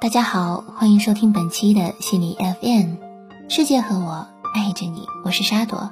[0.00, 2.94] 大家好，欢迎收听本期的心理 FM，
[3.50, 5.90] 世界和我爱着你，我是沙朵。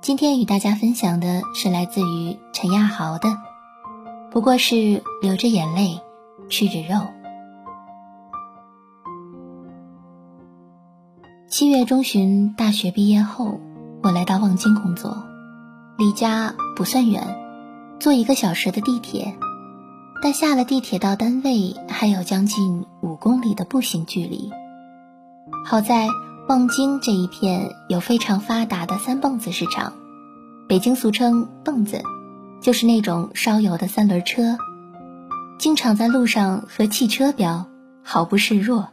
[0.00, 3.28] 今天与大家分享的是来自于陈亚豪的，
[4.32, 6.00] 不过是流着眼泪
[6.48, 7.00] 吃着肉。
[11.48, 13.60] 七月中旬，大学毕业后，
[14.02, 15.22] 我来到望京工作，
[15.96, 17.38] 离家不算远，
[18.00, 19.38] 坐一个小时的地铁。
[20.22, 24.52] 但下了地铁到单位还有将近五公里的步行距离。
[25.66, 26.06] 好在
[26.48, 29.94] 望京这一片有非常发达的三蹦子市场，
[30.68, 32.02] 北京俗称“蹦子”，
[32.62, 34.56] 就是那种烧油的三轮车，
[35.58, 37.66] 经常在路上和汽车飙，
[38.04, 38.90] 毫不示弱，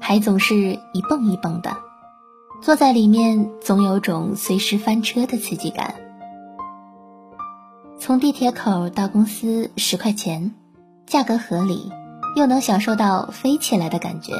[0.00, 0.56] 还总是
[0.94, 1.76] 一蹦一蹦的，
[2.62, 5.94] 坐在里面总有种随时翻车的刺激感。
[7.98, 10.54] 从地铁口到公司十块钱。
[11.10, 11.90] 价格合理，
[12.36, 14.32] 又能享受到飞起来的感觉，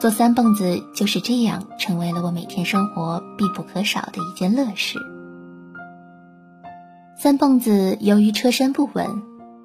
[0.00, 4.98] 坐三蹦子就是这样，成为了我每天生活必不可少的一件乐事。
[7.18, 9.06] 三蹦子由于车身不稳，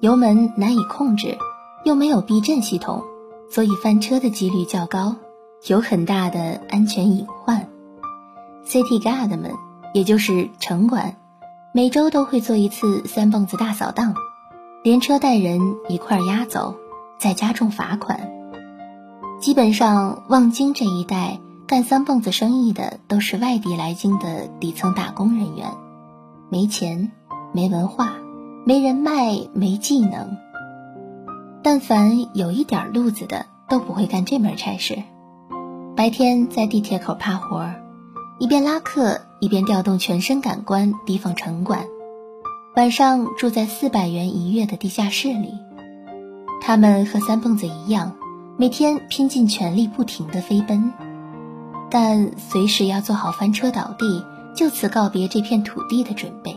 [0.02, 1.38] 油门难以控制，
[1.82, 3.02] 又没有避震系统，
[3.50, 5.16] 所以翻车的几率较高，
[5.66, 7.68] 有很大的安全隐患。
[8.66, 9.52] City Guard 们，
[9.94, 11.16] 也就是城管，
[11.72, 14.14] 每周都会做一次三蹦子大扫荡。
[14.84, 16.74] 连车带人一块押走，
[17.16, 18.32] 再加重罚款。
[19.38, 21.38] 基本上，望京这一带
[21.68, 25.68] 干三蹦子生意的都是外地来京的底层打工人员，
[26.50, 27.12] 没钱、
[27.52, 28.14] 没文化、
[28.66, 30.36] 没人脉、没技能。
[31.62, 35.04] 但凡有一点路子的，都不会干这门差事。
[35.94, 37.80] 白天在地铁口趴活儿，
[38.40, 41.86] 一边拉客，一边调动全身感官提防城管。
[42.74, 45.58] 晚上住在四百元一月的地下室里，
[46.62, 48.16] 他们和三蹦子一样，
[48.56, 50.90] 每天拼尽全力不停地飞奔，
[51.90, 54.24] 但随时要做好翻车倒地，
[54.56, 56.56] 就此告别这片土地的准备。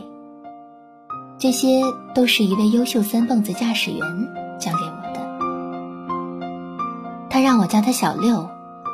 [1.36, 1.82] 这些
[2.14, 4.00] 都是一位优秀三蹦子驾驶员
[4.58, 5.20] 教给我的。
[7.28, 8.48] 他让我叫他小六，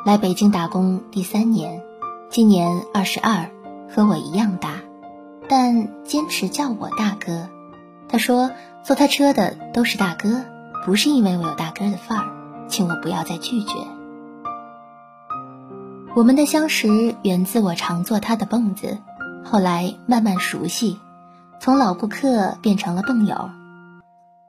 [0.05, 1.81] 来北京打工第三年，
[2.29, 3.49] 今年二十二，
[3.89, 4.81] 和我一样大。
[5.49, 7.49] 但坚持叫我大哥，
[8.07, 8.51] 他说
[8.83, 10.45] 坐他车的都是大哥，
[10.85, 13.73] 不是因为我有大哥的范儿，请我不要再拒绝。
[16.15, 18.99] 我们的相识源自我常坐他的蹦子，
[19.43, 20.99] 后来慢慢熟悉，
[21.59, 23.49] 从老顾客变成了蹦友。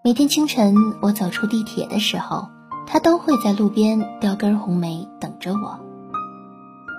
[0.03, 2.49] 每天清晨我走出地铁的时候，
[2.87, 5.81] 他都会在路边叼根红梅等着我。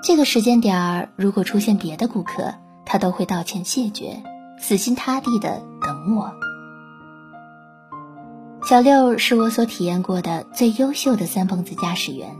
[0.03, 4.22] 这个时间点儿，如果出现别的顾客，他都会道歉谢绝，
[4.59, 6.31] 死心塌地的等我。
[8.68, 12.35] 小六是我所体验过的最优秀的三蹦子驾驶员，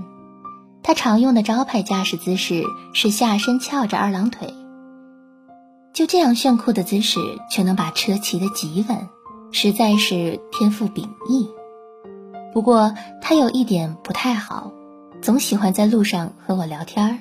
[0.82, 2.64] 他常用的招牌驾驶姿势
[2.94, 4.54] 是下身翘着二郎腿。
[5.94, 7.20] 就这样炫酷的姿势，
[7.50, 9.08] 却能把车骑得极稳，
[9.52, 11.48] 实在是天赋秉异。
[12.54, 14.72] 不过他有一点不太好，
[15.22, 17.18] 总喜欢在路上和我聊天儿。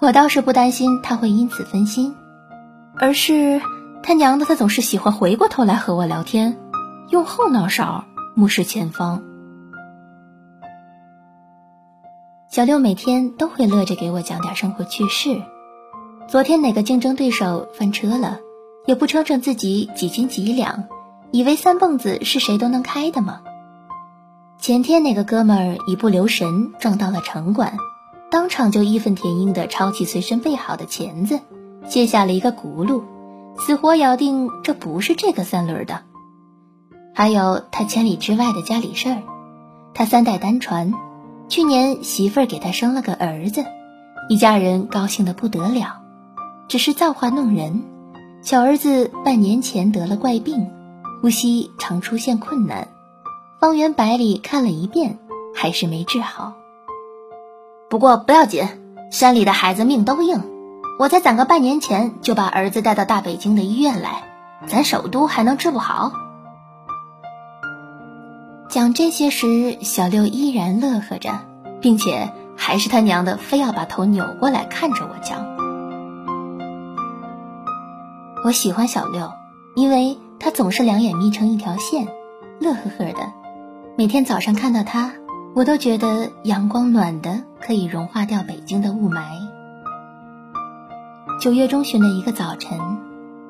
[0.00, 2.14] 我倒是不担心他会因此分心。
[2.96, 3.60] 而是
[4.02, 6.56] 他娘的，他总是喜欢回过头来和我聊天，
[7.10, 9.22] 用后脑勺目视前方。
[12.48, 15.42] 小六每天都会乐着给我讲点生活趣事。
[16.28, 18.38] 昨天哪个竞争对手翻车了，
[18.86, 20.84] 也不称称自己几斤几两，
[21.32, 23.40] 以为三蹦子是谁都能开的吗？
[24.60, 27.76] 前天哪个哥们儿一不留神撞到了城管，
[28.30, 31.40] 当场就义愤填膺地抄起随身备好的钳子。
[31.88, 33.02] 卸下了一个轱辘，
[33.58, 36.02] 死活咬定这不是这个三轮的。
[37.14, 39.22] 还有他千里之外的家里事儿，
[39.94, 40.92] 他三代单传，
[41.48, 43.64] 去年媳妇儿给他生了个儿子，
[44.28, 46.00] 一家人高兴的不得了。
[46.66, 47.82] 只是造化弄人，
[48.42, 50.70] 小儿子半年前得了怪病，
[51.20, 52.88] 呼吸常出现困难，
[53.60, 55.18] 方圆百里看了一遍，
[55.54, 56.54] 还是没治好。
[57.90, 58.66] 不过不要紧，
[59.12, 60.53] 山里的孩子命都硬。
[60.96, 64.22] 我才攒个半年钱，就把儿子带到大北京的医院来，
[64.68, 66.12] 咱首都还能治不好？
[68.68, 71.40] 讲这些时，小六依然乐呵着，
[71.80, 75.44] 并且还是他娘的非要把头扭过来看着我讲。
[78.44, 79.32] 我喜欢小六，
[79.74, 82.06] 因为他总是两眼眯成一条线，
[82.60, 83.32] 乐呵呵的。
[83.96, 85.12] 每天早上看到他，
[85.56, 89.53] 我都觉得阳光暖的可以融化掉北京的雾霾。
[91.44, 92.78] 九月中旬的一个早晨，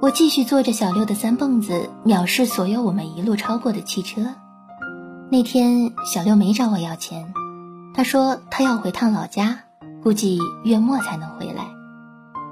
[0.00, 4.35] 我继续坐着小六的三蹦子，藐视所有我们一路超过的汽车。
[5.31, 7.32] 那天，小六没找我要钱，
[7.94, 9.61] 他说他要回趟老家，
[10.02, 11.69] 估计月末才能回来。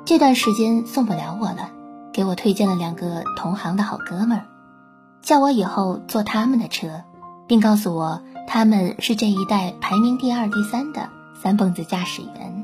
[0.04, 1.70] 这段时间送不了我了，
[2.12, 4.44] 给我推荐了两个同行的好哥们儿，
[5.22, 7.02] 叫我以后坐他们的车，
[7.48, 12.61] 并告诉我他们是这一代排名第二、第三的三蹦子驾驶员。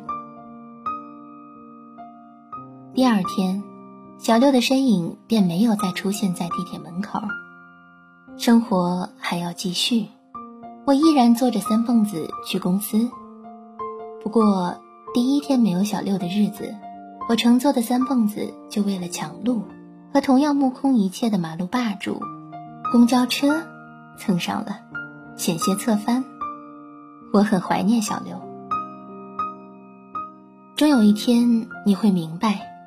[2.94, 3.62] 第二天，
[4.18, 7.20] 小六的身影便没有再出现在地铁门口。
[8.36, 10.06] 生活还要继续，
[10.84, 13.08] 我依然坐着三蹦子去公司。
[14.22, 14.80] 不过
[15.14, 16.74] 第一天没有小六的日子，
[17.28, 19.62] 我乘坐的三蹦子就为了抢路，
[20.12, 22.20] 和同样目空一切的马路霸主
[22.90, 23.62] 公交车
[24.18, 24.80] 蹭上了，
[25.36, 26.24] 险些侧翻。
[27.32, 28.40] 我很怀念小六。
[30.74, 32.77] 终有一天你会明白。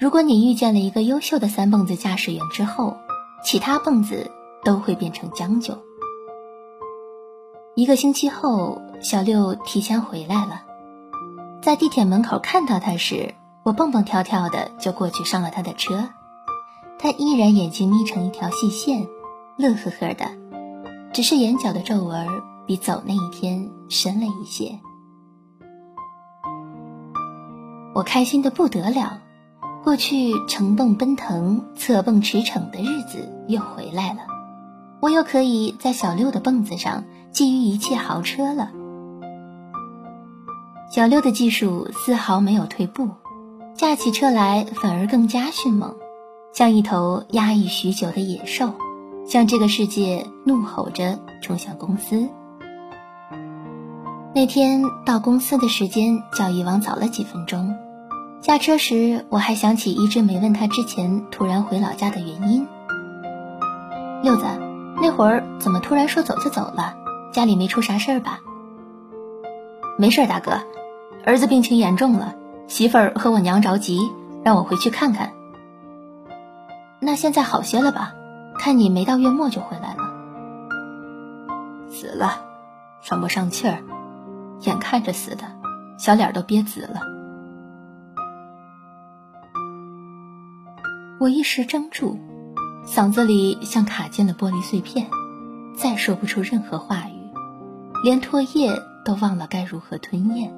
[0.00, 2.96] 如果你遇见了一个优秀的三蹦子驾驶员之后，
[3.44, 4.30] 其他蹦子
[4.64, 5.76] 都会变成将就。
[7.76, 10.62] 一个星期后，小六提前回来了，
[11.60, 16.08] 在地铁门口看到他时，我蹦蹦跳跳的就过去上了他的车。
[16.98, 19.06] 他依然眼睛眯成一条细线，
[19.58, 20.24] 乐呵呵的，
[21.12, 22.26] 只是眼角的皱纹
[22.66, 24.80] 比走那一天深了一些。
[27.94, 29.18] 我开心的不得了。
[29.82, 34.20] 过去乘蹦奔腾、侧蹦驰骋的日子又回来了，
[35.00, 38.70] 我又可以在小六的蹦子上觊觎一切豪车了。
[40.90, 43.08] 小六的技术丝毫没有退步，
[43.74, 45.96] 驾起车来反而更加迅猛，
[46.52, 48.74] 像一头压抑许久的野兽，
[49.26, 52.28] 向这个世界怒吼着冲向公司。
[54.34, 57.74] 那天到公司的时间较以往早了几分钟。
[58.40, 62.66] 下车时，我还想起一直没问他之前突然回老家的原因。
[64.22, 64.46] 六子，
[64.96, 66.94] 那会儿怎么突然说走就走了？
[67.32, 68.40] 家里没出啥事儿吧？
[69.98, 70.52] 没事，大哥，
[71.26, 72.34] 儿子病情严重了，
[72.66, 74.10] 媳妇儿和我娘着急，
[74.42, 75.32] 让我回去看看。
[76.98, 78.14] 那现在好些了吧？
[78.58, 80.02] 看你没到月末就回来了。
[81.90, 82.40] 死了，
[83.02, 83.78] 喘不上气儿，
[84.62, 85.44] 眼看着死的，
[85.98, 87.19] 小脸都憋紫了。
[91.20, 92.18] 我一时怔住，
[92.86, 95.06] 嗓子里像卡进了玻璃碎片，
[95.76, 97.30] 再说不出任何话语，
[98.02, 98.72] 连唾液
[99.04, 100.50] 都忘了该如何吞咽。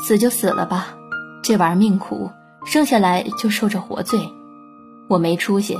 [0.00, 0.94] 死就死了吧，
[1.42, 2.30] 这玩意儿命苦，
[2.64, 4.20] 生下来就受着活罪。
[5.08, 5.76] 我没出息，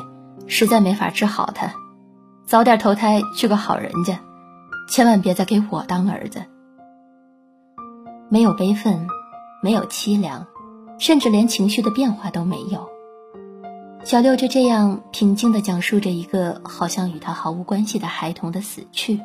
[0.49, 1.73] 实在没法治好他，
[2.45, 4.19] 早点投胎去个好人家，
[4.89, 6.43] 千万别再给我当儿子。
[8.29, 9.07] 没有悲愤，
[9.63, 10.45] 没有凄凉。
[11.01, 12.87] 甚至连情绪的变化都没有。
[14.05, 19.19] 小六就这样平静地讲述着一个好像与他毫无关系的孩童的死去，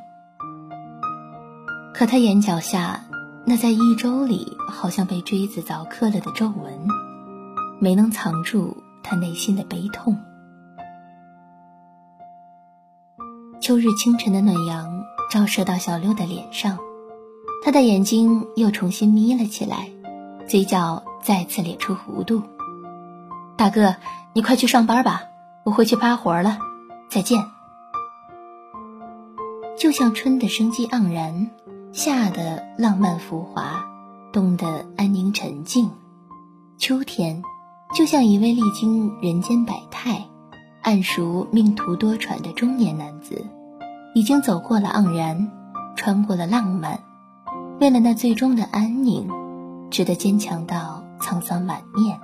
[1.93, 3.05] 可他眼角下
[3.45, 6.87] 那在一周里好像被锥子凿刻了的皱纹，
[7.79, 10.17] 没能藏住他内心的悲痛。
[13.59, 16.77] 秋日清晨的暖阳照射到小六的脸上，
[17.63, 19.89] 他的眼睛又重新眯了起来，
[20.47, 21.03] 嘴角。
[21.25, 22.43] 再次咧出弧度，
[23.57, 23.95] 大哥，
[24.33, 25.23] 你快去上班吧，
[25.63, 26.59] 我回去趴活了，
[27.09, 27.43] 再见。
[29.75, 31.49] 就像春的生机盎然，
[31.91, 33.83] 夏的浪漫浮华，
[34.31, 35.89] 冬的安宁沉静，
[36.77, 37.41] 秋天
[37.95, 40.27] 就像一位历经人间百态、
[40.83, 43.43] 谙熟命途多舛的中年男子，
[44.13, 45.51] 已经走过了盎然，
[45.95, 46.99] 穿过了浪漫，
[47.79, 49.27] 为了那最终的安宁，
[49.89, 50.94] 值得坚强到。
[51.19, 52.19] 沧桑满面，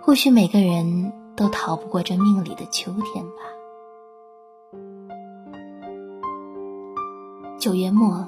[0.00, 3.42] 或许每个人都逃不过这命里的秋天吧。
[7.58, 8.26] 九月末，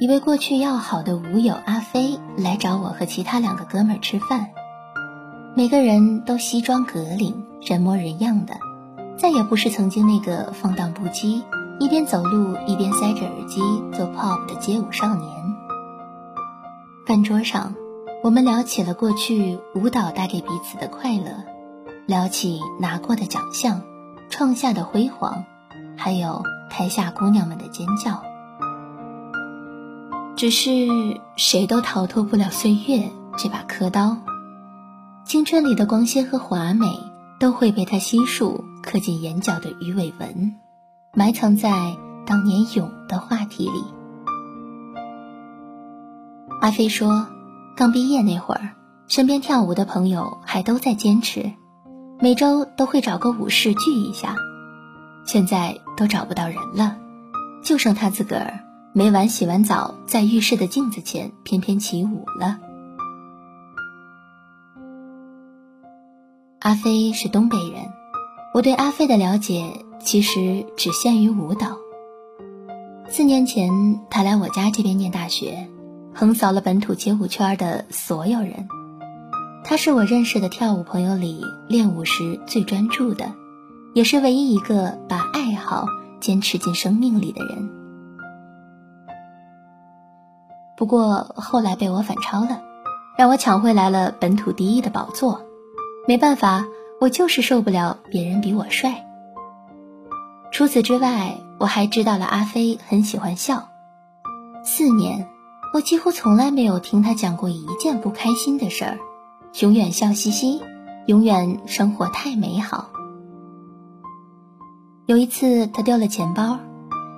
[0.00, 4.50] 一位过去要好的舞友阿飞来找我和其他两个哥们儿吃饭，
[5.54, 8.54] 每个人都西装革领，人模人样的，
[9.16, 11.44] 再也不是曾经那个放荡不羁、
[11.78, 13.60] 一边走路一边塞着耳机
[13.92, 15.30] 做 pop 的街舞少年。
[17.06, 17.74] 饭桌上。
[18.22, 21.42] 我们聊起了过去舞蹈带给彼此的快乐，
[22.06, 23.82] 聊起拿过的奖项、
[24.30, 25.44] 创下的辉煌，
[25.96, 28.22] 还有台下姑娘们的尖叫。
[30.36, 30.70] 只是
[31.36, 34.18] 谁都逃脱不了岁月这把刻刀，
[35.24, 36.86] 青春里的光鲜和华美
[37.40, 40.54] 都会被它悉数刻进眼角的鱼尾纹，
[41.12, 43.82] 埋藏在当年勇的话题里。
[46.60, 47.26] 阿飞说。
[47.74, 48.70] 刚毕业那会儿，
[49.08, 51.52] 身边跳舞的朋友还都在坚持，
[52.20, 54.36] 每周都会找个舞室聚一下。
[55.24, 56.96] 现在都找不到人了，
[57.62, 58.60] 就剩他自个儿
[58.92, 62.58] 每晚洗完澡，在浴室的镜子前翩翩起舞了。
[66.58, 67.90] 阿飞是东北人，
[68.52, 71.78] 我对阿飞的了解其实只限于舞蹈。
[73.08, 75.68] 四年前，他来我家这边念大学，
[76.14, 78.68] 横扫了本土街舞圈的所有人。
[79.64, 83.32] 他是我认识的跳舞朋友里练舞时最专注的，
[83.94, 85.86] 也是唯一一个把爱好
[86.20, 87.70] 坚持进生命里的人。
[90.76, 92.60] 不过后来被我反超了，
[93.16, 95.42] 让我抢回来了本土第一的宝座。
[96.08, 96.66] 没办法，
[97.00, 99.06] 我就是受不了别人比我帅。
[100.50, 103.68] 除此之外，我还知道了阿飞很喜欢笑。
[104.64, 105.28] 四年，
[105.72, 108.98] 我几乎从来没有听他讲过一件不开心的事儿，
[109.60, 110.60] 永远笑嘻嘻，
[111.06, 112.90] 永远生活太美好。
[115.06, 116.58] 有一次，他丢了钱包，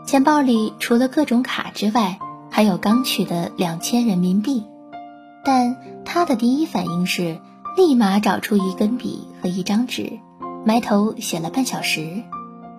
[0.07, 4.63] 钱包里除了各种卡之外，还有刚取的两千人民币。
[5.45, 7.41] 但他的第一反应是
[7.77, 10.21] 立马找出一根笔和一张纸，
[10.65, 12.23] 埋头写了半小时。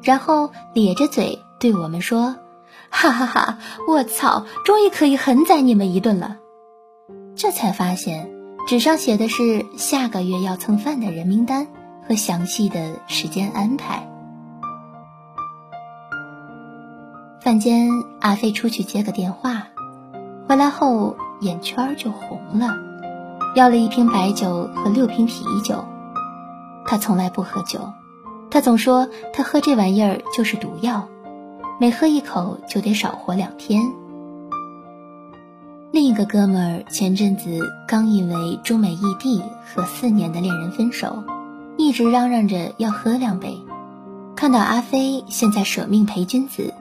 [0.01, 2.37] 然后咧着嘴对我们说
[2.97, 3.57] ：“哈哈哈，
[3.89, 6.37] 我操，终于可以狠宰你们一顿了。”
[7.35, 8.31] 这才发现
[8.69, 11.67] 纸上写的是下个月要蹭饭的人名单
[12.07, 14.09] 和详细的时间安排。
[17.41, 17.89] 饭间，
[18.21, 19.67] 阿飞出去接个电话，
[20.47, 22.73] 回来后眼圈就红了，
[23.55, 25.83] 要了一瓶白酒和六瓶啤酒。
[26.85, 27.91] 他从来不喝酒。
[28.49, 31.09] 他总说他喝这玩意儿就是毒药，
[31.77, 33.91] 每喝一口就得少活两天。
[35.91, 41.23] 另一个哥们儿前阵子刚因为中美异地和四年的恋人分手，
[41.77, 43.57] 一直嚷嚷着要喝两杯。
[44.35, 46.73] 看到阿飞现在舍命陪君子，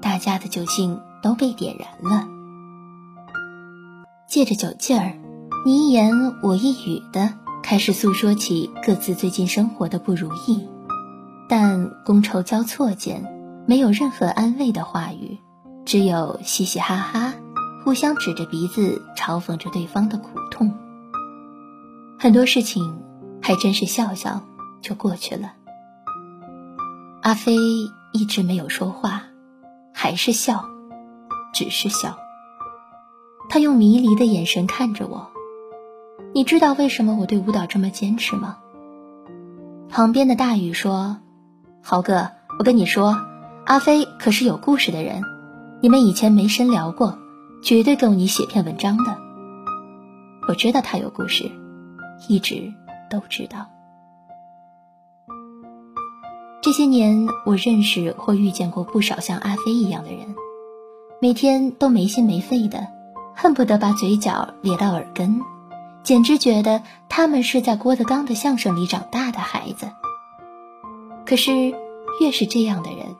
[0.00, 2.26] 大家的酒兴都被点燃了。
[4.28, 5.12] 借着酒劲儿，
[5.64, 6.12] 你一言
[6.42, 10.68] 我一语的开始诉说起各自最近生活的不如意。
[11.48, 13.24] 但觥筹交错间，
[13.66, 15.38] 没有任何安慰的话语，
[15.84, 17.34] 只有嘻嘻哈哈，
[17.84, 20.72] 互相指着鼻子嘲讽着对方的苦痛。
[22.18, 23.02] 很多事情
[23.42, 24.40] 还真是笑笑
[24.80, 25.52] 就过去了。
[27.22, 27.56] 阿飞
[28.12, 29.24] 一直没有说话，
[29.92, 30.64] 还是笑，
[31.52, 32.16] 只是笑。
[33.48, 35.30] 他用迷离的眼神看着我。
[36.32, 38.58] 你知道为什么我对舞蹈这么坚持吗？
[39.88, 41.18] 旁边的大雨说。
[41.82, 43.16] 豪哥，我跟你说，
[43.66, 45.24] 阿飞可是有故事的人，
[45.80, 47.18] 你们以前没深聊过，
[47.64, 49.18] 绝对够你写篇文章的。
[50.46, 51.50] 我知道他有故事，
[52.28, 52.72] 一直
[53.10, 53.66] 都知道。
[56.62, 60.36] 这些年，我认识或遇见过不少像阿飞一样的人，
[61.20, 62.86] 每天都没心没肺的，
[63.34, 65.40] 恨不得把嘴角咧到耳根，
[66.04, 69.90] 简直觉得他们是在郭德纲的相声里长大的孩子。
[71.24, 71.74] 可是，
[72.20, 73.16] 越是这样的人，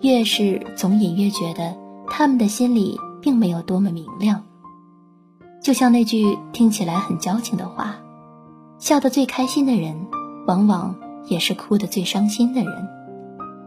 [0.00, 1.76] 越是总隐约觉得
[2.08, 4.42] 他们的心里并没有多么明亮。
[5.62, 7.96] 就像那句听起来很矫情的话
[8.78, 10.06] ：“笑得最开心的人，
[10.46, 10.94] 往往
[11.26, 12.88] 也是哭得最伤心的人。”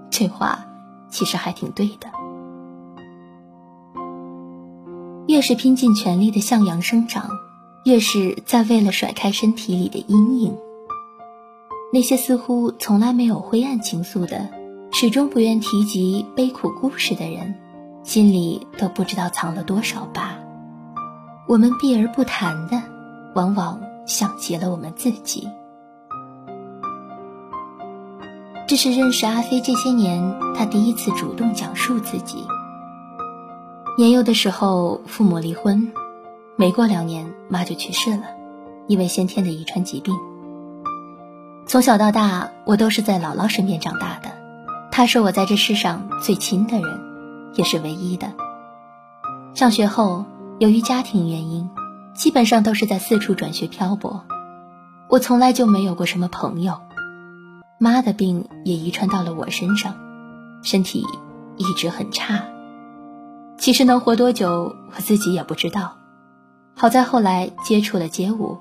[0.09, 0.65] 这话
[1.09, 2.07] 其实还挺对的。
[5.27, 7.29] 越是拼尽全力的向阳生长，
[7.85, 10.57] 越是在为了甩开身体里的阴影。
[11.93, 14.49] 那些似乎从来没有灰暗情愫的，
[14.95, 17.55] 始终不愿提及悲苦故事的人，
[18.03, 20.37] 心里都不知道藏了多少疤。
[21.47, 22.79] 我们避而不谈的，
[23.33, 25.49] 往往像极了我们自己。
[28.67, 32.45] 这是认识阿飞这些年，他第一次主动讲述自己。
[33.97, 35.91] 年幼的时候，父母离婚，
[36.55, 38.25] 没过两年，妈就去世了，
[38.87, 40.15] 因为先天的遗传疾病。
[41.65, 44.29] 从小到大，我都是在姥姥身边长大的，
[44.95, 47.01] 他是我在这世上最亲的人，
[47.55, 48.31] 也是唯一的。
[49.55, 50.23] 上学后，
[50.59, 51.67] 由于家庭原因，
[52.13, 54.23] 基本上都是在四处转学漂泊。
[55.09, 56.79] 我从来就没有过什么朋友，
[57.79, 59.95] 妈的病也遗传到了我身上，
[60.61, 61.03] 身体
[61.57, 62.43] 一直很差。
[63.57, 65.95] 其实能活多久，我自己也不知道。
[66.75, 68.59] 好在后来接触了街舞。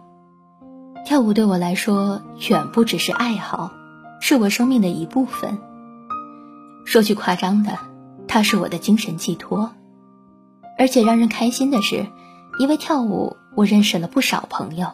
[1.04, 3.70] 跳舞对我来说远不只是爱好，
[4.22, 5.58] 是我生命的一部分。
[6.84, 7.78] 说句夸张的，
[8.26, 9.70] 它是我的精神寄托。
[10.78, 12.06] 而且让人开心的是，
[12.58, 14.88] 因为跳舞，我认识了不少朋友。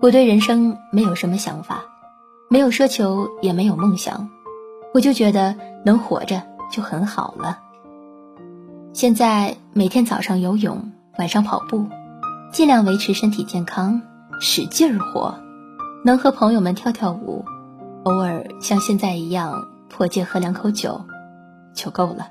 [0.00, 1.84] 我对人生没有什么想法，
[2.48, 4.28] 没有奢求，也没有梦想，
[4.94, 7.58] 我就觉得能活着就很好了。
[8.92, 11.86] 现在每天早上游泳，晚上跑步，
[12.52, 14.02] 尽量维持身体健康，
[14.40, 15.34] 使劲儿活，
[16.04, 17.44] 能和朋友们跳跳舞，
[18.04, 21.04] 偶尔像现在一样破戒喝两口酒，
[21.74, 22.28] 就够了。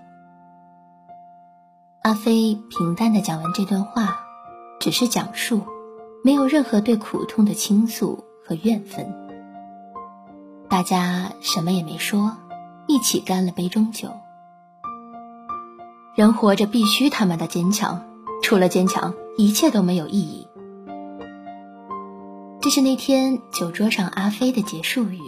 [2.02, 4.20] 阿飞平淡的讲完这段话，
[4.80, 5.62] 只是讲述，
[6.24, 9.12] 没有任何对苦痛的倾诉和怨愤。
[10.70, 12.38] 大家什么也没说，
[12.88, 14.10] 一起干了杯中酒。
[16.14, 18.04] 人活着必须他妈的坚强，
[18.42, 20.48] 除了坚强，一切都没有意义。
[22.62, 25.20] 这是那天酒桌上阿飞的结束语。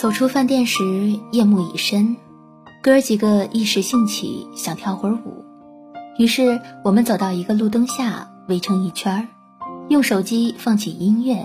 [0.00, 0.82] 走出饭店时，
[1.30, 2.16] 夜幕已深，
[2.82, 5.44] 哥儿几个一时兴起想跳会儿舞，
[6.16, 9.28] 于是我们走到一个路灯下，围成一圈儿，
[9.90, 11.44] 用手机放起音乐，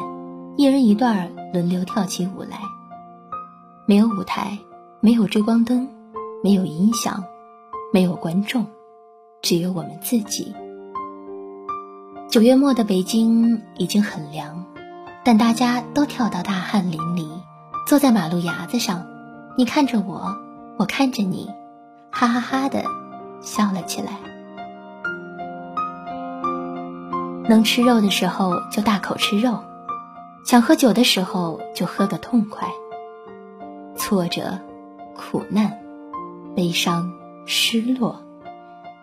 [0.56, 2.58] 一人一段轮流跳起舞来。
[3.86, 4.58] 没有舞台，
[5.02, 5.90] 没有追光灯，
[6.42, 7.22] 没有音响。
[7.92, 8.66] 没有观众，
[9.42, 10.56] 只有我们自己。
[12.30, 14.66] 九月末的北京已经很凉，
[15.26, 17.35] 但大家都跳到大汗淋漓，
[17.86, 19.06] 坐在马路牙子上，
[19.56, 20.38] 你看着我，
[20.78, 21.52] 我看着你，
[22.12, 22.84] 哈哈哈的
[23.42, 24.14] 笑了起来。
[27.48, 29.60] 能吃肉的时候就大口吃肉，
[30.46, 32.68] 想喝酒的时候就喝个痛快。
[33.96, 34.60] 挫折、
[35.16, 35.80] 苦难、
[36.56, 37.12] 悲伤。
[37.48, 38.24] 失落、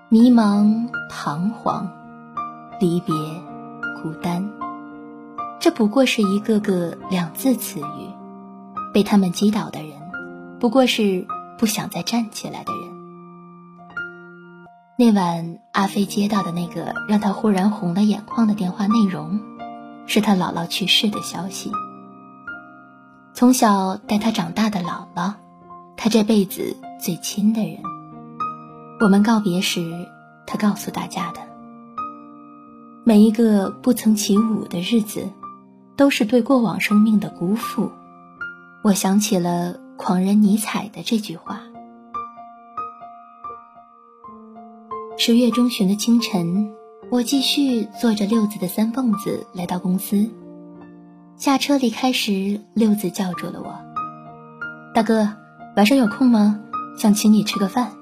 [0.09, 1.89] 迷茫、彷徨、
[2.81, 3.15] 离别、
[4.03, 4.51] 孤单，
[5.61, 8.12] 这不过是一个个两字词语。
[8.93, 9.93] 被他们击倒的人，
[10.61, 11.27] 不过是
[11.59, 12.93] 不想再站起来的人。
[14.99, 19.41] 那晚，阿飞接到的那个让他忽然红了眼眶的电话内容，
[20.07, 21.73] 是他姥姥去世的消息。
[23.35, 25.33] 从小带他长大的姥姥，
[25.97, 27.79] 他这辈子最亲的人。
[29.01, 30.07] 我们告别时，
[30.47, 31.41] 他告诉大家的：
[33.05, 35.29] 每一个不曾起舞的日子，
[35.97, 37.91] 都是对过往生命的辜负。
[38.83, 41.61] 我想起了狂人尼采的这句话。
[45.17, 46.75] 十月中旬的清晨，
[47.09, 50.29] 我继续坐着六子的三蹦子来到公司。
[51.37, 53.73] 下车离开时，六子叫住了我
[54.93, 55.29] ：“大哥，
[55.77, 56.61] 晚上有空吗？
[56.99, 57.93] 想请你吃个饭。”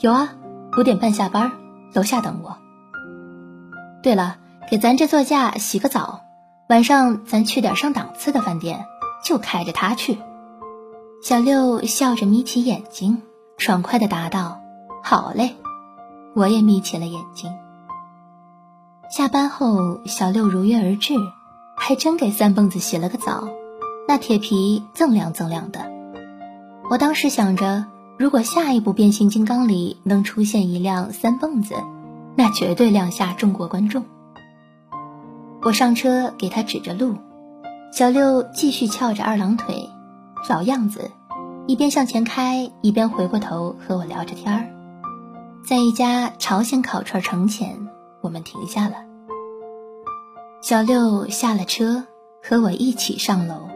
[0.00, 0.34] 有啊，
[0.76, 1.50] 五点半下班，
[1.94, 2.58] 楼下等我。
[4.02, 4.36] 对了，
[4.70, 6.20] 给咱这座驾洗个澡，
[6.68, 8.84] 晚上咱去点上档次的饭店，
[9.24, 10.18] 就开着它去。
[11.22, 13.22] 小六笑着眯起眼睛，
[13.56, 14.60] 爽快的答道
[15.02, 15.56] ：“好嘞。”
[16.34, 17.52] 我也眯起了眼睛。
[19.10, 21.14] 下班后，小六如约而至，
[21.76, 23.48] 还真给三蹦子洗了个澡，
[24.08, 25.90] 那铁皮锃亮锃亮的。
[26.90, 27.86] 我当时想着。
[28.18, 31.74] 如果下一部变形金刚里能出现一辆三蹦子，
[32.36, 34.04] 那绝对亮瞎中国观众。
[35.62, 37.16] 我上车给他指着路，
[37.92, 39.90] 小六继续翘着二郎腿，
[40.48, 41.10] 老样子，
[41.66, 44.70] 一边向前开，一边回过头和我聊着天儿。
[45.68, 47.86] 在一家朝鲜烤串城前，
[48.22, 48.94] 我们停下了。
[50.62, 52.04] 小六下了车，
[52.42, 53.68] 和我一起上楼。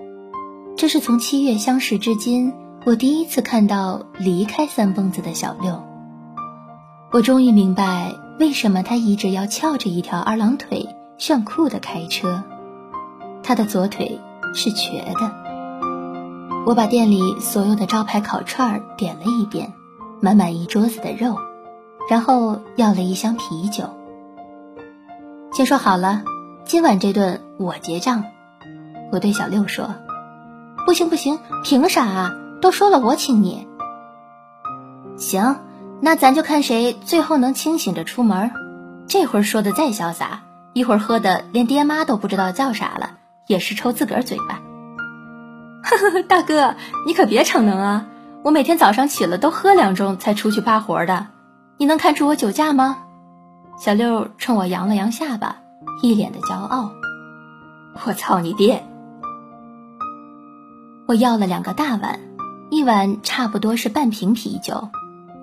[0.78, 2.54] 这是从七月相识至今。
[2.86, 5.82] 我第一次看到离开三蹦子的小六，
[7.12, 12.42] 我终于明白为什么他一直要翘着一条二郎腿炫酷的开车。
[13.46, 14.20] 他的左腿
[14.54, 15.32] 是瘸的。
[16.66, 19.72] 我把店里所有的招牌烤串儿点了一遍，
[20.20, 21.38] 满满一桌子的肉，
[22.10, 23.84] 然后要了一箱啤酒。
[25.52, 26.24] 先说好了，
[26.64, 28.24] 今晚这顿我结账。
[29.12, 29.94] 我对小六说
[30.84, 33.68] ：“不行不行，凭啥啊？”都说了，我请你。
[35.16, 35.60] 行，
[36.00, 38.50] 那咱就看谁最后能清醒着出门。
[39.06, 43.10] 这会儿说的再潇洒，一会儿喝的连爹妈都不知道叫啥了，
[43.46, 44.60] 也是抽自个儿嘴巴。
[45.82, 46.74] 呵呵呵，大哥，
[47.06, 48.06] 你可别逞能啊！
[48.42, 51.26] 我每天早上起了都喝两盅才出去扒活的，
[51.78, 52.98] 你能看出我酒驾吗？
[53.78, 55.56] 小六冲我扬了扬下巴，
[56.02, 56.90] 一脸的骄傲。
[58.04, 58.84] 我操你爹！
[61.06, 62.20] 我要了两个大碗。
[62.68, 64.88] 一碗差不多是半瓶啤酒，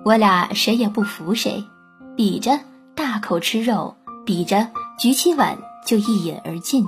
[0.04, 1.64] 我俩谁也不服谁，
[2.16, 2.60] 比着
[2.94, 6.86] 大口吃肉，比着举起碗就一饮而尽。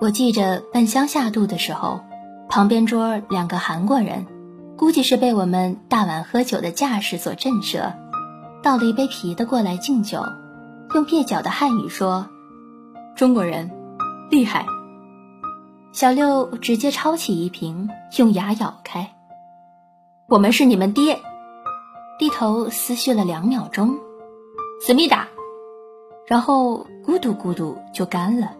[0.00, 2.00] 我记着半箱下肚的时候，
[2.48, 4.26] 旁边桌两个韩国人，
[4.78, 7.92] 估计是被我们大碗喝酒的架势所震慑，
[8.62, 10.24] 倒了一杯啤的过来敬酒，
[10.94, 12.26] 用蹩脚的汉语说
[13.14, 13.70] ：“中国人，
[14.30, 14.64] 厉害。”
[15.92, 19.10] 小六直接抄起一瓶，用牙咬开。
[20.28, 21.20] 我们是你们爹，
[22.18, 23.98] 低头思绪了两秒钟，
[24.80, 25.28] 思密达，
[26.26, 28.52] 然后咕嘟咕嘟就干了。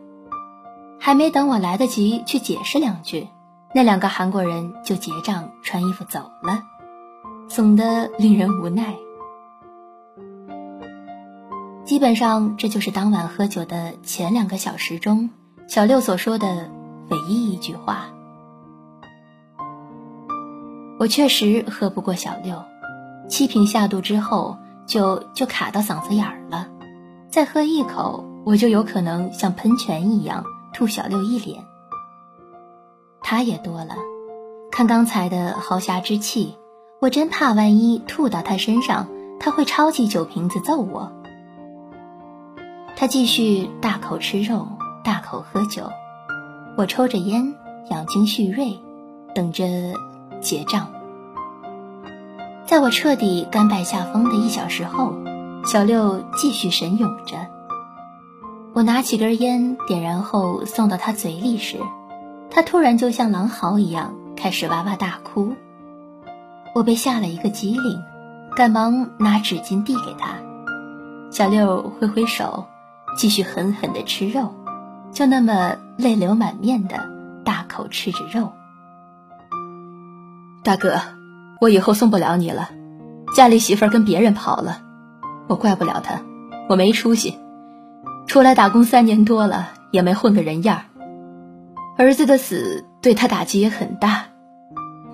[1.00, 3.26] 还没等我来得及去解释两句，
[3.74, 6.62] 那两个韩国人就结账穿衣服走了，
[7.48, 8.94] 怂得令人无奈。
[11.86, 15.30] 基本上，这就是当晚喝酒的前两个小时中，
[15.66, 16.70] 小六所说的
[17.08, 18.08] 唯一一句话。
[20.98, 22.62] 我确实喝不过小六，
[23.26, 26.68] 七瓶下肚之后就就卡到嗓子眼儿了，
[27.30, 31.64] 再喝一口，我就有可能像喷泉一样吐小六一脸。
[33.20, 33.94] 他也多了，
[34.70, 36.56] 看刚才的豪侠之气，
[37.00, 41.12] 我真怕万一吐到他身上，他会抄起酒瓶子揍我。
[42.96, 44.68] 他继续大口吃肉，
[45.04, 45.90] 大口喝酒，
[46.76, 47.54] 我抽着烟，
[47.90, 48.78] 养精蓄锐，
[49.35, 49.64] 等着。
[50.40, 50.90] 结账。
[52.64, 55.12] 在我彻底甘拜下风的一小时后，
[55.66, 57.37] 小六继续神勇着。
[58.72, 61.78] 我拿起根烟，点燃后送到他嘴里时，
[62.50, 65.54] 他突然就像狼嚎一样开始哇哇大哭。
[66.72, 68.00] 我被吓了一个机灵，
[68.54, 70.37] 赶忙拿纸巾递给他。
[71.33, 72.64] 小六挥挥手，
[73.16, 74.54] 继续狠狠地吃肉，
[75.11, 76.96] 就那么泪流满面的
[77.44, 78.52] 大口吃着肉。
[80.62, 81.00] 大哥，
[81.61, 82.68] 我以后送不了你了，
[83.35, 84.80] 家里媳妇儿跟别人跑了，
[85.48, 86.20] 我怪不了他，
[86.68, 87.37] 我没出息，
[88.30, 90.84] 出来打工三年多了也没混个人样儿。
[91.98, 94.26] 儿子的死对他打击也很大，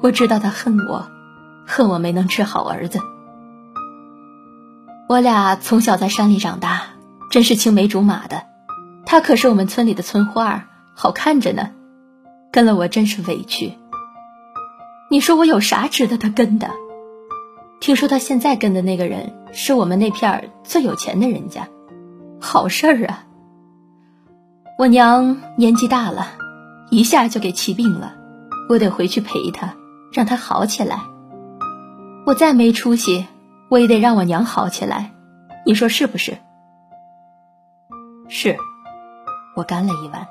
[0.02, 1.08] 我知道他恨我，
[1.66, 2.98] 恨我没能治好儿子。
[5.08, 6.88] 我俩从小在山里长大，
[7.30, 8.42] 真是青梅竹马的，
[9.06, 11.70] 他可是我们村里的村花儿，好看着呢，
[12.52, 13.72] 跟了我真是委屈。
[15.10, 16.68] 你说我有啥值得他跟的？
[17.80, 21.66] 听说他现在跟的那个人是我们那片儿最有钱的人家，
[22.46, 23.24] 好事儿啊！
[24.78, 26.28] 我娘年纪大了，
[26.90, 28.14] 一下就给气病了，
[28.68, 29.74] 我得回去陪她，
[30.12, 31.00] 让她好起来。
[32.24, 33.26] 我再没出息，
[33.68, 35.10] 我也得让我娘好起来，
[35.66, 36.38] 你说是不是？
[38.28, 38.56] 是，
[39.56, 40.28] 我干了一碗。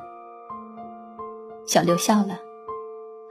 [1.68, 2.38] 小六笑了。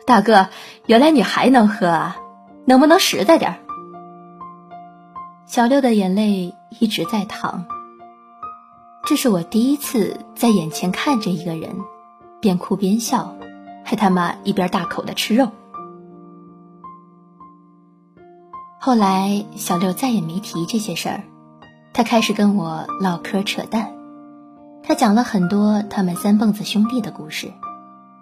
[0.07, 0.49] 大哥，
[0.85, 2.19] 原来你还能喝啊？
[2.67, 3.57] 能不能实在点儿
[5.47, 7.65] 小六的眼泪一直在淌。
[9.07, 11.77] 这是我第一次在眼前看着一个人，
[12.41, 13.37] 边哭边笑，
[13.85, 15.51] 还他妈一边大口的吃肉。
[18.81, 21.25] 后来小六再也没提这些事儿，
[21.93, 23.93] 他开始跟我唠嗑扯淡，
[24.83, 27.53] 他讲了很多他们三蹦子兄弟的故事。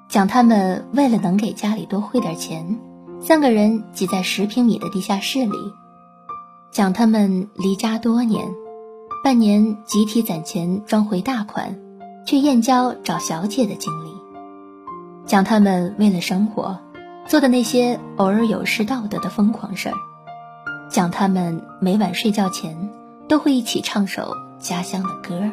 [0.09, 2.81] 讲他们为了能给家里多汇点钱，
[3.21, 5.57] 三个人挤在十平米的地下室里；
[6.73, 8.53] 讲他们离家多年，
[9.23, 11.79] 半年集体攒钱装回大款，
[12.27, 14.11] 去燕郊找小姐的经历；
[15.27, 16.81] 讲他们为了生活
[17.29, 19.95] 做的那些偶尔有失道德的疯狂事儿；
[20.91, 22.91] 讲他们每晚睡觉前
[23.29, 25.53] 都会一起唱首家乡的歌儿。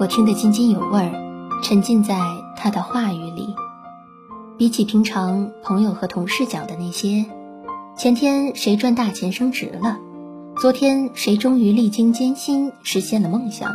[0.00, 1.12] 我听得津津有味儿。
[1.62, 2.18] 沉浸在
[2.56, 3.54] 他的话语里，
[4.58, 7.26] 比起平常朋友和同事讲的那些，
[7.96, 9.98] 前天谁赚大钱升职了，
[10.60, 13.72] 昨天谁终于历经艰辛实现了梦想，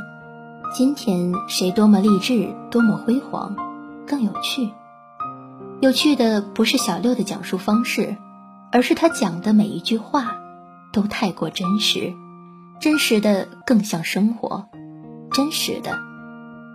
[0.73, 3.55] 今天谁多么励志多么辉煌，
[4.05, 4.69] 更有趣。
[5.81, 8.15] 有趣的不是小六的讲述方式，
[8.71, 10.37] 而是他讲的每一句话，
[10.93, 12.13] 都太过真实，
[12.79, 14.69] 真实的更像生活，
[15.31, 15.97] 真实的。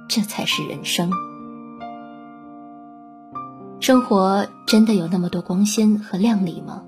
[0.09, 1.11] 这才是人生。
[3.81, 6.83] 生活真的有那么多光鲜和亮丽吗？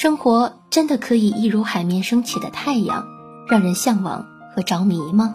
[0.00, 3.06] 生活真的可以一如海面升起的太阳，
[3.46, 5.34] 让人向往和着迷吗？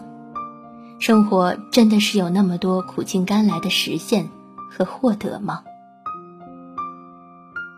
[0.98, 4.28] 生活真的是有那么多苦尽甘来的实现
[4.68, 5.62] 和获得吗？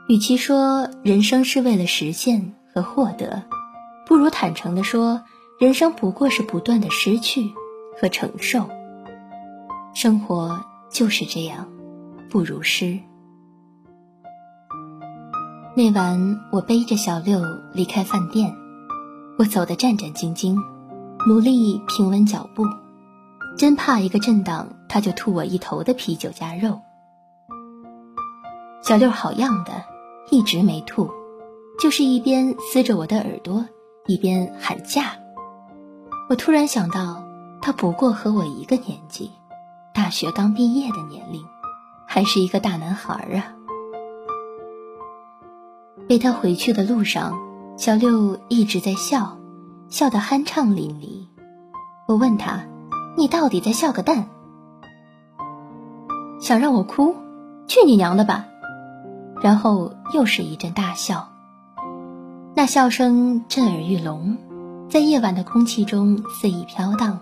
[0.09, 3.43] 与其说人生是为了实现和获得，
[4.07, 5.21] 不如坦诚的说，
[5.61, 7.53] 人生不过是不断的失去
[8.01, 8.67] 和承受。
[9.93, 11.69] 生活就是这样，
[12.31, 12.99] 不如诗。
[15.79, 17.41] 那晚，我背着小六
[17.73, 18.53] 离开饭店，
[19.39, 20.61] 我走得战战兢兢，
[21.25, 22.65] 努力平稳脚步，
[23.57, 26.81] 真怕一个震荡，他就吐我一头的啤酒加肉。
[28.83, 29.85] 小六好样的，
[30.33, 31.09] 一直没吐，
[31.81, 33.65] 就是一边撕着我的耳朵，
[34.09, 35.13] 一边喊价。
[36.29, 37.23] 我突然想到，
[37.63, 39.31] 他不过和我一个年纪。
[39.95, 41.41] 大学刚毕业的年龄，
[42.05, 43.55] 还是一个大男孩啊！
[46.09, 47.39] 被他回去的路上，
[47.77, 49.37] 小六一直在笑，
[49.91, 51.27] 笑得酣畅淋漓。
[52.09, 52.65] 我问他
[53.19, 54.27] ：“你到底在笑个蛋？
[56.41, 57.15] 想让我哭？
[57.67, 58.47] 去你娘的吧！”
[59.43, 61.29] 然后又是一阵大笑，
[62.55, 64.39] 那笑声震耳欲聋，
[64.89, 67.21] 在夜晚的空气中肆意飘荡，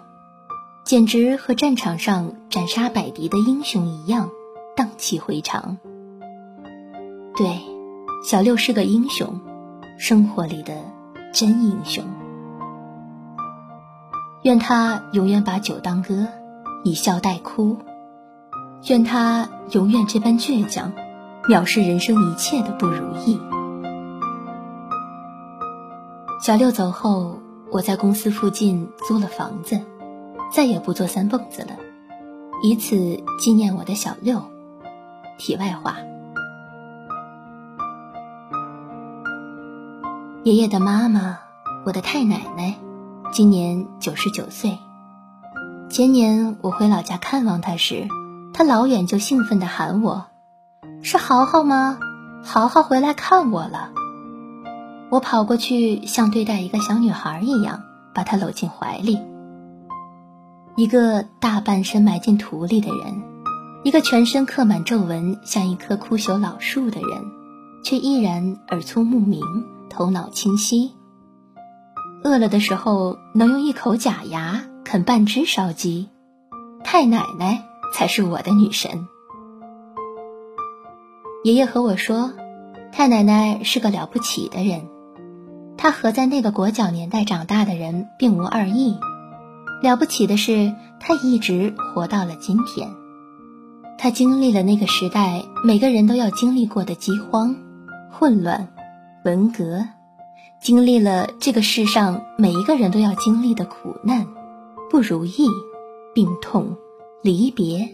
[0.84, 4.30] 简直和战场上斩杀百敌的英雄一样
[4.76, 5.76] 荡气回肠。
[7.36, 7.60] 对，
[8.26, 9.40] 小六是个英雄，
[9.98, 10.74] 生活里的
[11.32, 12.02] 真英雄。
[14.42, 16.26] 愿他永远把酒当歌，
[16.82, 17.76] 以笑代哭；
[18.88, 20.92] 愿他永远这般倔强。
[21.48, 23.40] 藐视人生一切的不如意。
[26.42, 27.38] 小六走后，
[27.70, 29.80] 我在公司附近租了房子，
[30.52, 31.76] 再也不做三蹦子了，
[32.64, 34.42] 以此纪念我的小六。
[35.38, 35.98] 题外话，
[40.46, 41.40] 爷爷的妈妈，
[41.84, 42.76] 我的太奶奶，
[43.32, 44.78] 今年九十九岁。
[45.90, 48.06] 前年我回老家看望她时，
[48.54, 50.26] 她老远就兴奋地喊我。
[51.02, 51.98] 是豪豪吗？
[52.44, 53.90] 豪豪回来看我了。
[55.10, 57.82] 我跑过去，像对待一个小女孩一样，
[58.14, 59.18] 把她搂进怀里。
[60.76, 63.20] 一个大半身埋进土里的人，
[63.82, 67.24] 一个全身刻满皱纹，像一棵枯朽老树的人，
[67.82, 69.42] 却依然耳聪目明，
[69.96, 70.92] 头脑清晰。
[72.22, 76.10] 饿了的时候，能用一口假牙啃半只烧鸡。
[76.84, 79.06] 太奶奶才是我的女神。
[81.44, 82.32] 爷爷和我说，
[82.92, 84.82] 太奶奶是个了不起的人，
[85.78, 88.98] 她和在那个裹脚年代长大的人并无二异。
[89.82, 92.90] 了不起的是，她一直活到了今天。
[93.96, 97.56] 她经历了那个时代每个人都要经历过的饥荒、
[98.12, 98.68] 混乱、
[99.26, 99.84] 文革，
[100.62, 104.24] 经历了这个世上每一个人都要经历的苦难、
[104.88, 105.48] 不如意、
[106.14, 106.76] 病痛、
[107.24, 107.88] 离别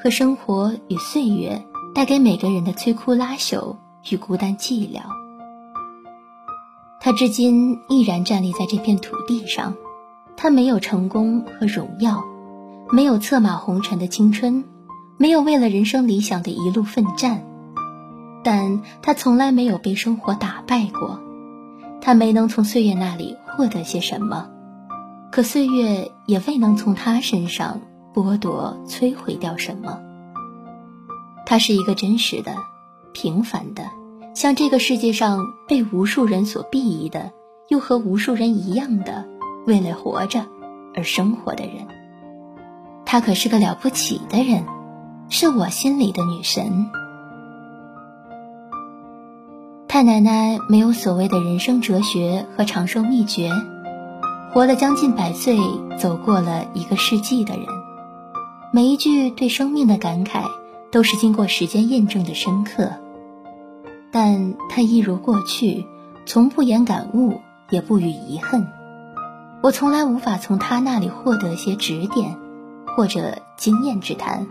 [0.00, 1.62] 和生活与岁月。
[1.94, 3.76] 带给每个人的摧枯拉朽
[4.10, 5.02] 与孤单寂寥，
[7.00, 9.74] 他至今依然站立在这片土地上。
[10.34, 12.24] 他没有成功和荣耀，
[12.90, 14.64] 没有策马红尘的青春，
[15.18, 17.44] 没有为了人生理想的一路奋战，
[18.42, 21.20] 但他从来没有被生活打败过。
[22.00, 24.50] 他没能从岁月那里获得些什么，
[25.30, 27.80] 可岁月也未能从他身上
[28.12, 30.00] 剥夺、摧毁掉什么。
[31.46, 32.56] 他是一个真实的、
[33.12, 33.84] 平凡的，
[34.34, 37.32] 像这个世界上被无数人所鄙夷的，
[37.68, 39.28] 又和无数人一样的
[39.66, 40.46] 为了活着
[40.94, 41.86] 而生活的人。
[43.04, 44.64] 他可是个了不起的人，
[45.28, 46.90] 是我心里的女神。
[49.92, 53.50] 太奶奶没有所谓的人生哲学和长寿秘诀，
[54.50, 55.58] 活了将近百岁，
[55.98, 57.66] 走过了一个世纪的人，
[58.72, 60.44] 每一句对生命的感慨。
[60.90, 62.92] 都是经过时间验证的深刻，
[64.10, 65.86] 但他一如过去，
[66.24, 68.66] 从不言感悟，也不语遗恨。
[69.62, 72.38] 我从来无法从他那里获得些指点，
[72.96, 74.46] 或者经验之谈。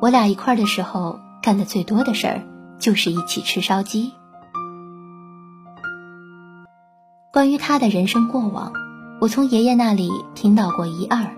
[0.00, 2.42] 我俩一块儿的时候，干的最多的事儿，
[2.78, 4.12] 就是一起吃烧鸡。
[7.32, 8.72] 关于他的人生过往，
[9.20, 11.36] 我从爷爷那里听到过一二。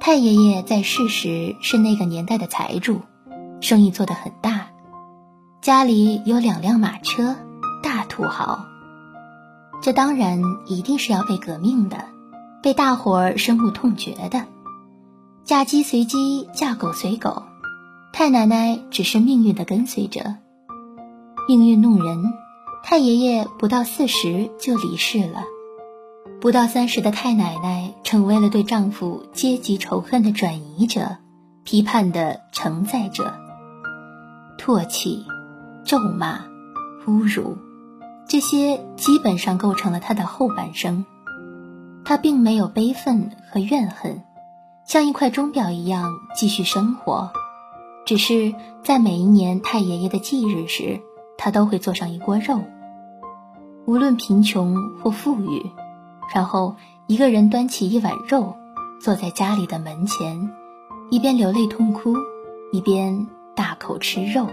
[0.00, 3.02] 太爷爷在世时是那个年代的财主，
[3.60, 4.66] 生意做得很大，
[5.60, 7.36] 家里有两辆马车，
[7.84, 8.66] 大土豪。
[9.80, 12.06] 这当然一定是要被革命的，
[12.60, 14.44] 被大伙儿深恶痛绝的。
[15.44, 17.44] 嫁鸡随鸡，嫁狗随狗，
[18.12, 20.34] 太奶奶只是命运的跟随者。
[21.46, 22.32] 命运弄人，
[22.86, 25.44] 太爷爷不到四十就离世了。
[26.38, 31.16] 不到三十的太奶奶成为了对丈夫阶级仇恨的转移者、
[31.64, 33.32] 批判的承载者，
[34.58, 35.24] 唾弃、
[35.86, 36.40] 咒骂、
[37.06, 37.56] 侮辱，
[38.28, 41.06] 这些基本上构成了她的后半生。
[42.04, 44.22] 她并没有悲愤和怨恨，
[44.84, 47.32] 像一块钟表一样继续生活，
[48.04, 51.00] 只是在每一年太爷爷的忌日时，
[51.38, 52.60] 她都会做上一锅肉，
[53.86, 55.70] 无论贫穷或富裕。
[56.34, 58.56] 然后一个人端起一碗肉，
[59.00, 60.50] 坐在家里的门前，
[61.10, 62.14] 一边流泪痛哭，
[62.72, 64.48] 一边大口吃肉，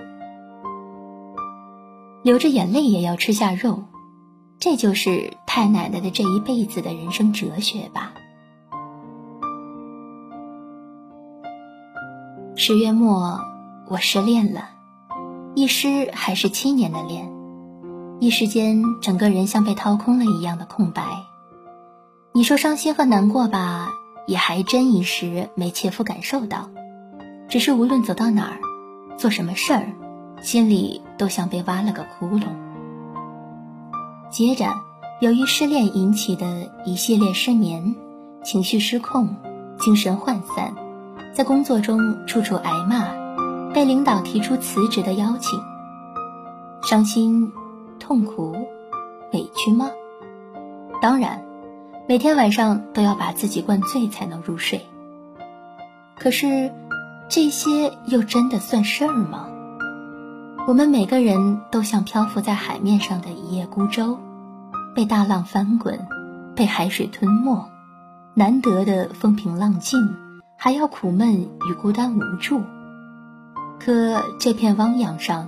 [2.24, 3.84] 流着眼泪也要吃下肉，
[4.60, 8.12] 这就是太奶奶的这一辈子的人生哲学吧。
[12.58, 13.40] 十月末，
[13.88, 14.70] 我失恋了，
[15.56, 17.31] 一失还是七年的恋，
[18.22, 21.04] 一时间整个人像被掏空了一样的空白。
[22.34, 23.90] 你说伤心和难过吧，
[24.28, 26.70] 也还真一时没切肤感受到，
[27.50, 28.60] 只是无论走到哪儿，
[29.18, 29.88] 做什么事儿，
[30.44, 32.44] 心里都像被挖了个窟窿。
[34.30, 34.72] 接着，
[35.20, 37.96] 由于失恋引起的一系列失眠、
[38.44, 39.36] 情绪失控、
[39.80, 40.76] 精神涣散，
[41.34, 43.20] 在工作中处处挨骂。
[43.74, 45.60] 被领导提出辞职的邀请，
[46.84, 47.52] 伤心、
[48.12, 48.52] 痛苦、
[49.32, 49.90] 委屈吗？
[51.02, 51.46] 当然，
[52.10, 54.86] 每天晚上都要把自己灌醉才能入睡。
[56.20, 56.74] 可是，
[57.30, 59.48] 这些又真的算事儿吗？
[60.68, 64.20] 我们每个人都像漂浮在海面上的一叶孤舟，
[64.94, 66.06] 被大浪翻滚，
[66.54, 67.66] 被海水吞没，
[68.34, 69.98] 难得的风平浪静，
[70.58, 72.62] 还要苦闷与孤单无助。
[73.80, 75.48] 可这片汪洋上，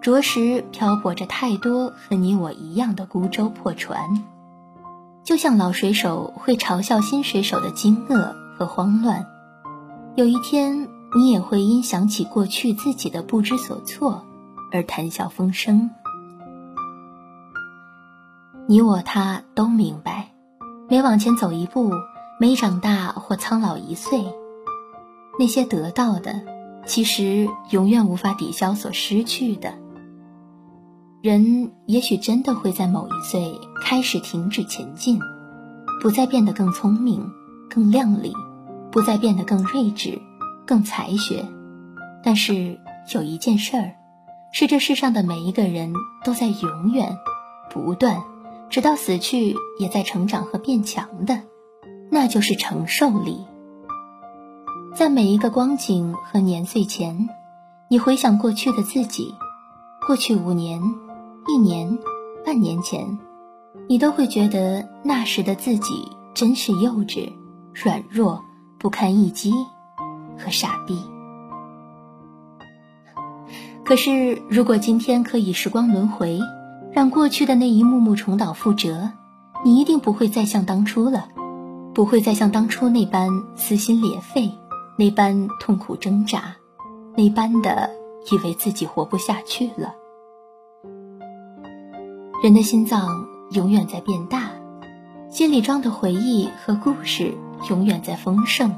[0.00, 4.24] 着实漂泊着太多和你我一样的孤舟破船。
[5.22, 9.26] 就像老水手会嘲笑新水手的惊愕和慌乱，
[10.16, 14.24] 有一天你也会因想起过去自己的不知所措
[14.72, 15.90] 而谈笑风生。
[18.66, 20.30] 你我他都明白，
[20.88, 21.92] 每往前走一步，
[22.40, 24.24] 每长大或苍老一岁，
[25.38, 26.40] 那些得到的。
[26.86, 29.74] 其实永远无法抵消所失去的。
[31.22, 35.20] 人也许真的会在某一岁开始停止前进，
[36.00, 37.30] 不再变得更聪明、
[37.68, 38.32] 更靓丽，
[38.90, 40.18] 不再变得更睿智、
[40.66, 41.44] 更才学。
[42.24, 42.80] 但是
[43.14, 43.92] 有一件事儿，
[44.50, 45.92] 是这世上的每一个人
[46.24, 47.18] 都在永远、
[47.70, 48.22] 不断，
[48.70, 51.42] 直到死去也在成长和变强的，
[52.10, 53.44] 那就是承受力。
[54.94, 57.28] 在每一个光景和年岁前，
[57.88, 59.34] 你回想过去的自己，
[60.06, 60.82] 过去五年、
[61.48, 61.98] 一年、
[62.44, 63.18] 半年前，
[63.88, 67.32] 你都会觉得那时的自己真是幼稚、
[67.74, 68.42] 软弱、
[68.78, 69.52] 不堪一击
[70.38, 71.02] 和傻逼。
[73.84, 76.38] 可是，如果今天可以时光轮回，
[76.92, 79.10] 让过去的那一幕幕重蹈覆辙，
[79.64, 81.28] 你一定不会再像当初了，
[81.92, 84.50] 不会再像当初那般撕心裂肺。
[84.96, 86.54] 那般痛苦挣扎，
[87.16, 87.90] 那般的
[88.30, 89.94] 以为自己活不下去了。
[92.42, 94.50] 人的心脏永远在变大，
[95.28, 97.34] 心里装的回忆和故事
[97.68, 98.72] 永远在丰盛，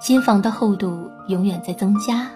[0.00, 2.30] 心房的厚度永远在增加，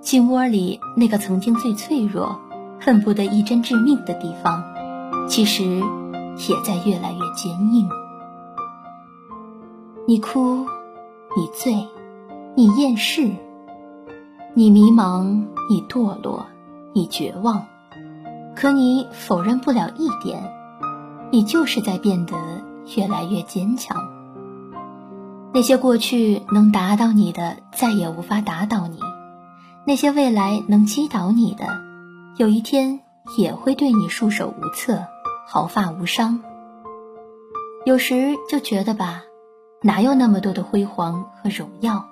[0.00, 2.36] 心窝里那个曾经最脆弱、
[2.80, 4.60] 恨不得一针致命的地方，
[5.28, 7.88] 其实也在越来越坚硬。
[10.04, 10.66] 你哭，
[11.36, 11.86] 你醉。
[12.56, 13.30] 你厌世，
[14.54, 16.44] 你迷茫，你堕落，
[16.92, 17.64] 你绝望，
[18.54, 20.52] 可你否认不了一点，
[21.30, 22.34] 你就是在变得
[22.96, 23.96] 越来越坚强。
[25.52, 28.98] 那些过去能打倒你的，再也无法打倒你；
[29.84, 31.66] 那些未来能击倒你的，
[32.36, 33.00] 有一天
[33.36, 35.06] 也会对你束手无策，
[35.48, 36.40] 毫发无伤。
[37.84, 39.22] 有时就觉得吧，
[39.82, 42.04] 哪有那么多的辉煌和荣耀？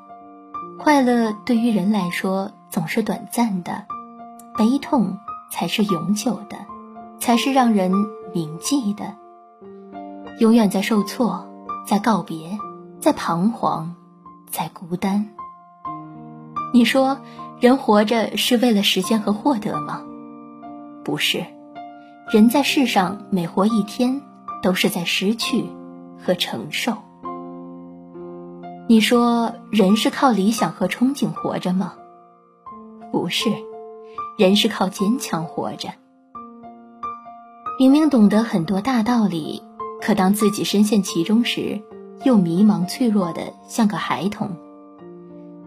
[0.79, 3.85] 快乐对于人来说总是短暂的，
[4.57, 5.19] 悲痛
[5.51, 6.57] 才是永久的，
[7.19, 7.93] 才是让人
[8.35, 9.15] 铭记的。
[10.39, 11.49] 永远在受挫，
[11.87, 12.59] 在告别，
[13.01, 13.95] 在彷徨，
[14.51, 15.29] 在孤单。
[16.73, 17.19] 你说，
[17.61, 20.03] 人活着是为了实现和获得吗？
[21.05, 21.45] 不是，
[22.31, 24.21] 人在世上每活一天，
[24.63, 25.65] 都是在失去
[26.25, 26.93] 和承受。
[28.87, 31.95] 你说人是靠理想和憧憬活着吗？
[33.11, 33.51] 不是，
[34.39, 35.91] 人是靠坚强活着。
[37.79, 39.63] 明明懂得很多大道理，
[40.01, 41.83] 可当自己深陷其中时，
[42.25, 44.57] 又迷茫脆弱的像个孩童。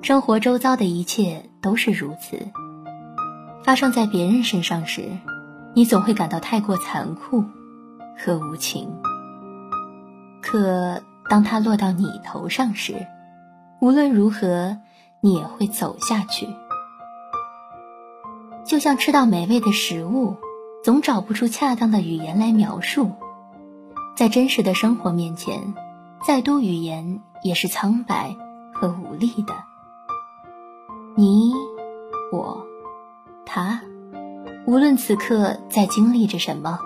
[0.01, 2.47] 生活周遭的一切都是如此，
[3.63, 5.03] 发生在别人身上时，
[5.75, 7.43] 你总会感到太过残酷
[8.17, 8.89] 和无情。
[10.41, 11.03] 可。
[11.29, 13.07] 当它落到你头上时，
[13.79, 14.75] 无论如何，
[15.21, 16.45] 你也会走下去。
[18.65, 20.35] 就像吃到美味的食物，
[20.83, 23.11] 总找不出恰当的语言来描述。
[24.15, 25.73] 在真实的生活面前，
[26.25, 28.35] 再多语言也是苍白
[28.73, 29.53] 和无力的。
[31.15, 31.53] 你、
[32.31, 32.65] 我、
[33.45, 33.81] 他，
[34.65, 36.79] 无论此刻在经历着什么，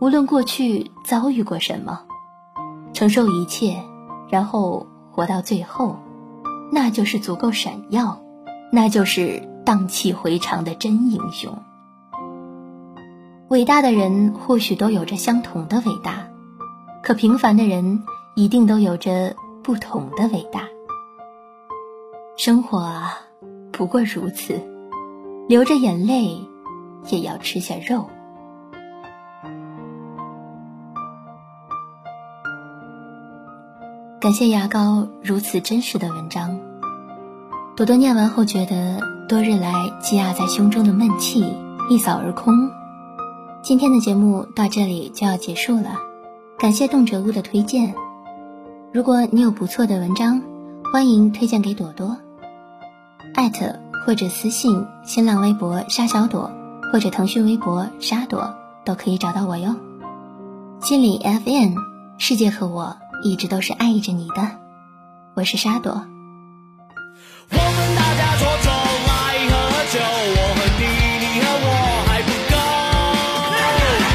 [0.00, 2.02] 无论过去遭遇过什么。
[2.92, 3.82] 承受一切，
[4.28, 5.96] 然后活到最后，
[6.70, 8.22] 那就是足够闪耀，
[8.70, 11.56] 那就是荡气回肠的真英雄。
[13.48, 16.28] 伟大的人或许都有着相同的伟大，
[17.02, 18.02] 可平凡的人
[18.34, 20.62] 一定都有着不同的伟大。
[22.36, 23.18] 生活啊，
[23.70, 24.58] 不过如此，
[25.48, 26.48] 流着眼泪，
[27.10, 28.08] 也要吃下肉。
[34.18, 36.58] 感谢牙膏如此真实的文章，
[37.82, 41.44] 朵朵念完后觉得多日来积压在胸中的闷气
[41.90, 42.70] 一扫而空。
[43.60, 45.96] 今天的节目到这里就要结束了，
[46.60, 47.92] 感谢动辄物的推荐。
[48.92, 50.42] 如果你有不错的文章，
[50.92, 52.16] 欢迎推荐给朵朵，
[53.34, 56.52] 艾特或者私信新浪微博沙小朵
[56.92, 58.54] 或者腾讯微博沙朵
[58.84, 59.74] 都可以找到我哟。
[60.78, 61.74] 心理 FM，
[62.16, 62.96] 世界和我。
[63.24, 64.48] 一直都是爱着你的，
[65.34, 66.11] 我是沙朵。
[67.52, 69.12] 我们大家坐坐，爱
[69.50, 69.52] 喝
[69.92, 69.94] 酒。
[70.34, 70.82] 我和你，
[71.22, 71.68] 你和我，
[72.08, 72.54] 还不够。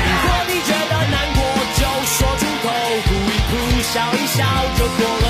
[0.06, 1.40] 如果你觉得难过，
[1.78, 2.66] 就说出口，
[3.06, 3.52] 哭一哭，
[3.94, 4.40] 笑一笑，
[4.78, 5.26] 就过了。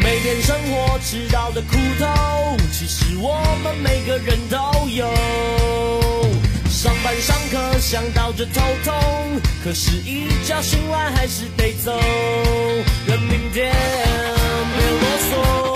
[0.00, 2.13] 每天生活吃到的苦头。
[7.26, 11.98] 上课想到就头痛，可是一觉醒来还是得走。
[13.06, 13.74] 人明天
[14.76, 15.73] 别啰嗦，